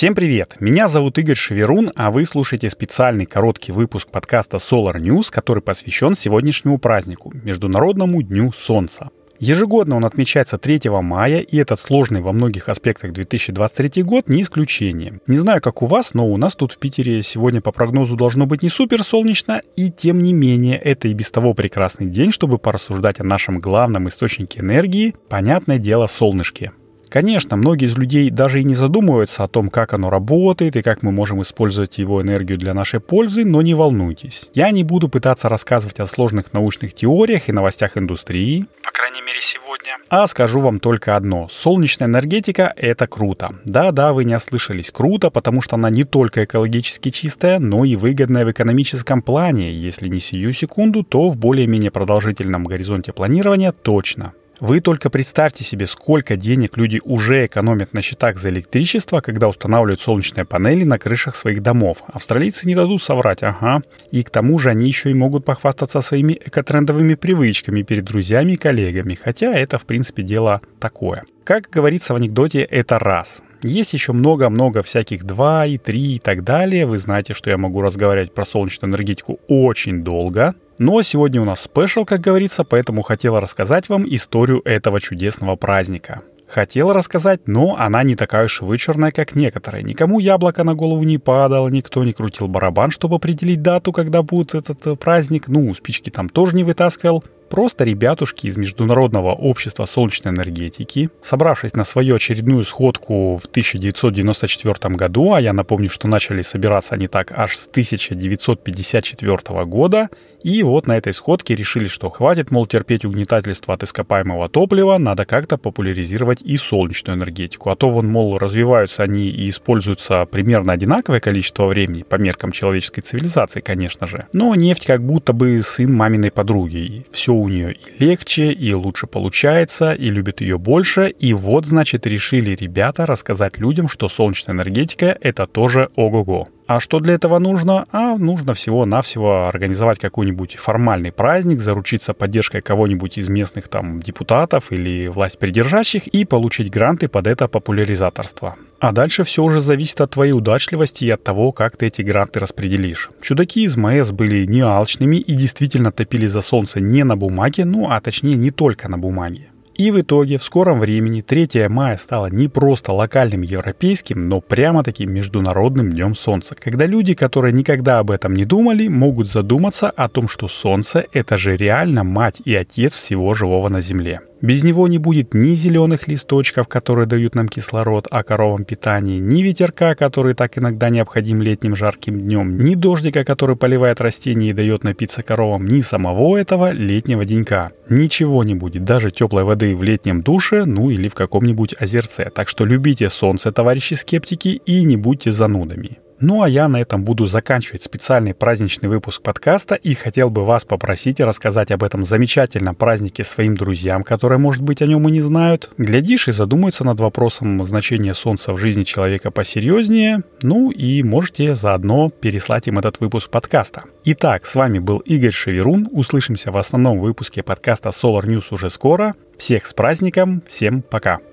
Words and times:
Всем 0.00 0.14
привет! 0.14 0.56
Меня 0.60 0.88
зовут 0.88 1.18
Игорь 1.18 1.36
Шеверун, 1.36 1.92
а 1.94 2.10
вы 2.10 2.24
слушаете 2.24 2.70
специальный 2.70 3.26
короткий 3.26 3.70
выпуск 3.72 4.08
подкаста 4.08 4.56
Solar 4.56 4.94
News, 4.94 5.26
который 5.30 5.62
посвящен 5.62 6.16
сегодняшнему 6.16 6.78
празднику– 6.78 7.30
Международному 7.44 8.22
дню 8.22 8.50
Солнца. 8.50 9.10
Ежегодно 9.38 9.96
он 9.96 10.06
отмечается 10.06 10.56
3 10.56 10.88
мая, 11.02 11.40
и 11.40 11.58
этот 11.58 11.80
сложный 11.80 12.22
во 12.22 12.32
многих 12.32 12.70
аспектах 12.70 13.12
2023 13.12 14.02
год 14.02 14.30
не 14.30 14.40
исключение. 14.40 15.20
Не 15.26 15.36
знаю, 15.36 15.60
как 15.60 15.82
у 15.82 15.86
вас, 15.86 16.14
но 16.14 16.26
у 16.26 16.38
нас 16.38 16.54
тут 16.54 16.72
в 16.72 16.78
Питере 16.78 17.22
сегодня 17.22 17.60
по 17.60 17.70
прогнозу 17.70 18.16
должно 18.16 18.46
быть 18.46 18.62
не 18.62 18.70
супер 18.70 19.02
солнечно, 19.02 19.60
и 19.76 19.90
тем 19.90 20.16
не 20.20 20.32
менее 20.32 20.78
это 20.78 21.08
и 21.08 21.12
без 21.12 21.30
того 21.30 21.52
прекрасный 21.52 22.06
день, 22.06 22.32
чтобы 22.32 22.56
порассуждать 22.56 23.20
о 23.20 23.24
нашем 23.24 23.60
главном 23.60 24.08
источнике 24.08 24.60
энергии, 24.60 25.14
понятное 25.28 25.78
дело, 25.78 26.06
солнышке. 26.06 26.72
Конечно, 27.10 27.56
многие 27.56 27.86
из 27.86 27.98
людей 27.98 28.30
даже 28.30 28.60
и 28.60 28.64
не 28.64 28.74
задумываются 28.74 29.42
о 29.42 29.48
том, 29.48 29.68
как 29.68 29.94
оно 29.94 30.10
работает 30.10 30.76
и 30.76 30.82
как 30.82 31.02
мы 31.02 31.10
можем 31.10 31.42
использовать 31.42 31.98
его 31.98 32.22
энергию 32.22 32.56
для 32.56 32.72
нашей 32.72 33.00
пользы, 33.00 33.44
но 33.44 33.62
не 33.62 33.74
волнуйтесь. 33.74 34.48
Я 34.54 34.70
не 34.70 34.84
буду 34.84 35.08
пытаться 35.08 35.48
рассказывать 35.48 35.98
о 35.98 36.06
сложных 36.06 36.52
научных 36.52 36.94
теориях 36.94 37.48
и 37.48 37.52
новостях 37.52 37.96
индустрии, 37.96 38.66
по 38.84 38.92
крайней 38.92 39.22
мере 39.22 39.40
сегодня, 39.40 39.96
а 40.08 40.26
скажу 40.28 40.60
вам 40.60 40.78
только 40.78 41.16
одно. 41.16 41.48
Солнечная 41.50 42.06
энергетика— 42.06 42.72
это 42.76 43.08
круто. 43.08 43.56
Да-да, 43.64 44.12
вы 44.12 44.24
не 44.24 44.36
ослышались. 44.36 44.90
Круто, 44.90 45.30
потому 45.30 45.62
что 45.62 45.74
она 45.74 45.90
не 45.90 46.04
только 46.04 46.44
экологически 46.44 47.10
чистая, 47.10 47.58
но 47.58 47.84
и 47.84 47.96
выгодная 47.96 48.44
в 48.44 48.52
экономическом 48.52 49.22
плане. 49.22 49.72
Если 49.72 50.08
не 50.08 50.20
сию 50.20 50.52
секунду, 50.52 51.02
то 51.02 51.28
в 51.28 51.36
более-менее 51.36 51.90
продолжительном 51.90 52.64
горизонте 52.64 53.12
планирования 53.12 53.72
точно. 53.72 54.32
Вы 54.60 54.80
только 54.80 55.08
представьте 55.08 55.64
себе, 55.64 55.86
сколько 55.86 56.36
денег 56.36 56.76
люди 56.76 57.00
уже 57.02 57.46
экономят 57.46 57.94
на 57.94 58.02
счетах 58.02 58.36
за 58.36 58.50
электричество, 58.50 59.22
когда 59.22 59.48
устанавливают 59.48 60.02
солнечные 60.02 60.44
панели 60.44 60.84
на 60.84 60.98
крышах 60.98 61.34
своих 61.34 61.62
домов. 61.62 62.02
Австралийцы 62.08 62.66
не 62.66 62.74
дадут 62.74 63.02
соврать, 63.02 63.42
ага. 63.42 63.82
И 64.10 64.22
к 64.22 64.28
тому 64.28 64.58
же 64.58 64.68
они 64.68 64.86
еще 64.86 65.10
и 65.10 65.14
могут 65.14 65.46
похвастаться 65.46 66.02
своими 66.02 66.38
экотрендовыми 66.44 67.14
привычками 67.14 67.80
перед 67.80 68.04
друзьями 68.04 68.52
и 68.52 68.56
коллегами, 68.56 69.14
хотя 69.14 69.54
это, 69.54 69.78
в 69.78 69.86
принципе, 69.86 70.22
дело 70.22 70.60
такое. 70.78 71.24
Как 71.44 71.70
говорится 71.70 72.12
в 72.12 72.16
анекдоте, 72.16 72.60
это 72.60 72.98
раз. 72.98 73.42
Есть 73.62 73.92
еще 73.92 74.12
много-много 74.12 74.82
всяких 74.82 75.24
2 75.24 75.66
и 75.66 75.78
3 75.78 76.14
и 76.14 76.18
так 76.18 76.44
далее. 76.44 76.86
Вы 76.86 76.98
знаете, 76.98 77.34
что 77.34 77.50
я 77.50 77.58
могу 77.58 77.82
разговаривать 77.82 78.32
про 78.32 78.44
солнечную 78.44 78.90
энергетику 78.90 79.38
очень 79.48 80.02
долго. 80.02 80.54
Но 80.78 81.02
сегодня 81.02 81.42
у 81.42 81.44
нас 81.44 81.62
спешл, 81.62 82.06
как 82.06 82.22
говорится, 82.22 82.64
поэтому 82.64 83.02
хотела 83.02 83.40
рассказать 83.40 83.90
вам 83.90 84.06
историю 84.08 84.62
этого 84.64 84.98
чудесного 85.00 85.56
праздника. 85.56 86.22
Хотела 86.48 86.94
рассказать, 86.94 87.46
но 87.46 87.76
она 87.78 88.02
не 88.02 88.16
такая 88.16 88.46
уж 88.46 88.62
вычурная, 88.62 89.12
как 89.12 89.36
некоторые. 89.36 89.84
Никому 89.84 90.18
яблоко 90.18 90.64
на 90.64 90.74
голову 90.74 91.04
не 91.04 91.18
падало, 91.18 91.68
никто 91.68 92.02
не 92.02 92.12
крутил 92.12 92.48
барабан, 92.48 92.90
чтобы 92.90 93.16
определить 93.16 93.62
дату, 93.62 93.92
когда 93.92 94.22
будет 94.22 94.56
этот 94.56 94.84
э, 94.84 94.96
праздник. 94.96 95.46
Ну, 95.46 95.72
спички 95.74 96.10
там 96.10 96.28
тоже 96.28 96.56
не 96.56 96.64
вытаскивал. 96.64 97.22
Просто 97.50 97.82
ребятушки 97.82 98.46
из 98.46 98.56
Международного 98.56 99.32
общества 99.32 99.84
солнечной 99.84 100.32
энергетики, 100.32 101.10
собравшись 101.20 101.74
на 101.74 101.82
свою 101.82 102.14
очередную 102.14 102.62
сходку 102.62 103.34
в 103.34 103.46
1994 103.46 104.94
году, 104.94 105.32
а 105.32 105.40
я 105.40 105.52
напомню, 105.52 105.90
что 105.90 106.06
начали 106.06 106.42
собираться 106.42 106.94
они 106.94 107.08
так 107.08 107.32
аж 107.32 107.56
с 107.56 107.66
1954 107.66 109.64
года, 109.64 110.10
и 110.42 110.62
вот 110.62 110.86
на 110.86 110.96
этой 110.96 111.12
сходке 111.12 111.54
решили, 111.54 111.86
что 111.86 112.08
хватит, 112.08 112.50
мол, 112.50 112.66
терпеть 112.66 113.04
угнетательство 113.04 113.74
от 113.74 113.82
ископаемого 113.82 114.48
топлива, 114.48 114.96
надо 114.98 115.24
как-то 115.24 115.58
популяризировать 115.58 116.42
и 116.42 116.56
солнечную 116.56 117.18
энергетику. 117.18 117.70
А 117.70 117.76
то 117.76 117.90
вон, 117.90 118.08
мол, 118.08 118.38
развиваются 118.38 119.02
они 119.02 119.28
и 119.28 119.50
используются 119.50 120.24
примерно 120.24 120.72
одинаковое 120.72 121.20
количество 121.20 121.66
времени, 121.66 122.04
по 122.04 122.16
меркам 122.16 122.52
человеческой 122.52 123.02
цивилизации, 123.02 123.60
конечно 123.60 124.06
же. 124.06 124.26
Но 124.32 124.54
нефть 124.54 124.86
как 124.86 125.02
будто 125.04 125.32
бы 125.32 125.60
сын 125.62 125.92
маминой 125.92 126.30
подруги. 126.30 127.04
Все 127.10 127.39
у 127.40 127.48
нее 127.48 127.72
и 127.72 128.04
легче, 128.04 128.52
и 128.52 128.72
лучше 128.74 129.06
получается, 129.06 129.92
и 129.92 130.10
любит 130.10 130.40
ее 130.40 130.58
больше. 130.58 131.08
И 131.08 131.34
вот, 131.34 131.66
значит, 131.66 132.06
решили 132.06 132.54
ребята 132.54 133.06
рассказать 133.06 133.58
людям, 133.58 133.88
что 133.88 134.08
солнечная 134.08 134.54
энергетика— 134.54 135.16
это 135.20 135.46
тоже 135.46 135.90
ого-го. 135.96 136.48
А 136.66 136.78
что 136.78 136.98
для 136.98 137.14
этого 137.14 137.40
нужно? 137.40 137.86
А 137.90 138.16
нужно 138.16 138.54
всего-навсего 138.54 139.48
организовать 139.48 139.98
какой-нибудь 139.98 140.54
формальный 140.54 141.10
праздник, 141.10 141.58
заручиться 141.58 142.14
поддержкой 142.14 142.62
кого-нибудь 142.62 143.18
из 143.18 143.28
местных 143.28 143.66
там 143.66 144.00
депутатов 144.00 144.70
или 144.70 145.08
власть 145.08 145.38
придержащих 145.40 146.06
и 146.06 146.24
получить 146.24 146.70
гранты 146.70 147.08
под 147.08 147.26
это 147.26 147.48
популяризаторство. 147.48 148.54
А 148.80 148.92
дальше 148.92 149.24
все 149.24 149.44
уже 149.44 149.60
зависит 149.60 150.00
от 150.00 150.12
твоей 150.12 150.32
удачливости 150.32 151.04
и 151.04 151.10
от 151.10 151.22
того, 151.22 151.52
как 151.52 151.76
ты 151.76 151.88
эти 151.88 152.00
гранты 152.00 152.40
распределишь. 152.40 153.10
Чудаки 153.20 153.64
из 153.64 153.76
МС 153.76 154.10
были 154.10 154.46
не 154.46 154.62
алчными 154.62 155.16
и 155.16 155.34
действительно 155.34 155.92
топили 155.92 156.26
за 156.26 156.40
солнце 156.40 156.80
не 156.80 157.04
на 157.04 157.14
бумаге, 157.14 157.66
ну 157.66 157.90
а 157.90 158.00
точнее 158.00 158.36
не 158.36 158.50
только 158.50 158.88
на 158.88 158.96
бумаге. 158.96 159.48
И 159.74 159.90
в 159.90 160.00
итоге 160.00 160.38
в 160.38 160.44
скором 160.44 160.80
времени 160.80 161.20
3 161.20 161.68
мая 161.68 161.96
стало 161.98 162.26
не 162.26 162.48
просто 162.48 162.92
локальным 162.92 163.42
европейским, 163.42 164.28
но 164.28 164.40
прямо-таки 164.40 165.06
международным 165.06 165.90
днем 165.90 166.14
Солнца, 166.14 166.54
когда 166.54 166.86
люди, 166.86 167.14
которые 167.14 167.52
никогда 167.52 167.98
об 167.98 168.10
этом 168.10 168.34
не 168.34 168.44
думали, 168.44 168.88
могут 168.88 169.30
задуматься 169.30 169.90
о 169.90 170.08
том, 170.08 170.28
что 170.28 170.48
Солнце— 170.48 171.06
это 171.12 171.36
же 171.36 171.56
реально 171.56 172.02
мать 172.04 172.42
и 172.44 172.54
отец 172.54 172.94
всего 172.94 173.32
живого 173.34 173.68
на 173.68 173.80
Земле. 173.80 174.20
Без 174.42 174.64
него 174.64 174.88
не 174.88 174.98
будет 174.98 175.34
ни 175.34 175.54
зеленых 175.54 176.08
листочков, 176.08 176.66
которые 176.66 177.06
дают 177.06 177.34
нам 177.34 177.48
кислород, 177.48 178.06
а 178.10 178.22
коровам 178.22 178.64
питание, 178.64 179.18
ни 179.18 179.42
ветерка, 179.42 179.94
который 179.94 180.34
так 180.34 180.56
иногда 180.56 180.88
необходим 180.88 181.42
летним 181.42 181.76
жарким 181.76 182.20
днем, 182.20 182.58
ни 182.58 182.74
дождика, 182.74 183.24
который 183.24 183.56
поливает 183.56 184.00
растения 184.00 184.50
и 184.50 184.54
дает 184.54 184.82
напиться 184.82 185.22
коровам, 185.22 185.66
ни 185.66 185.82
самого 185.82 186.38
этого 186.38 186.72
летнего 186.72 187.26
денька. 187.26 187.70
Ничего 187.88 188.42
не 188.42 188.54
будет, 188.54 188.84
даже 188.84 189.10
теплой 189.10 189.44
воды 189.44 189.76
в 189.76 189.82
летнем 189.82 190.22
душе, 190.22 190.64
ну 190.64 190.90
или 190.90 191.08
в 191.08 191.14
каком-нибудь 191.14 191.74
озерце. 191.78 192.30
Так 192.34 192.48
что 192.48 192.64
любите 192.64 193.10
солнце, 193.10 193.52
товарищи 193.52 193.94
скептики, 193.94 194.60
и 194.64 194.84
не 194.84 194.96
будьте 194.96 195.32
занудами. 195.32 195.98
Ну 196.20 196.42
а 196.42 196.48
я 196.48 196.68
на 196.68 196.78
этом 196.78 197.02
буду 197.02 197.24
заканчивать 197.24 197.82
специальный 197.82 198.34
праздничный 198.34 198.90
выпуск 198.90 199.22
подкаста 199.22 199.74
и 199.74 199.94
хотел 199.94 200.28
бы 200.28 200.44
вас 200.44 200.64
попросить 200.64 201.18
рассказать 201.18 201.70
об 201.70 201.82
этом 201.82 202.04
замечательном 202.04 202.74
празднике 202.74 203.24
своим 203.24 203.56
друзьям, 203.56 204.04
которые, 204.04 204.38
может 204.38 204.62
быть, 204.62 204.82
о 204.82 204.86
нем 204.86 205.08
и 205.08 205.12
не 205.12 205.22
знают. 205.22 205.70
Глядишь 205.78 206.28
и 206.28 206.32
задумаются 206.32 206.84
над 206.84 207.00
вопросом 207.00 207.64
значения 207.64 208.12
Солнца 208.12 208.52
в 208.52 208.58
жизни 208.58 208.82
человека 208.82 209.30
посерьезнее. 209.30 210.22
Ну 210.42 210.70
и 210.70 211.02
можете 211.02 211.54
заодно 211.54 212.10
переслать 212.10 212.68
им 212.68 212.78
этот 212.78 213.00
выпуск 213.00 213.30
подкаста. 213.30 213.84
Итак, 214.04 214.44
с 214.44 214.54
вами 214.54 214.78
был 214.78 214.98
Игорь 214.98 215.32
Шеверун. 215.32 215.88
Услышимся 215.90 216.52
в 216.52 216.58
основном 216.58 216.98
выпуске 216.98 217.42
подкаста 217.42 217.88
Solar 217.90 218.24
News 218.24 218.48
уже 218.50 218.68
скоро. 218.68 219.14
Всех 219.38 219.64
с 219.66 219.72
праздником, 219.72 220.42
всем 220.46 220.82
пока! 220.82 221.29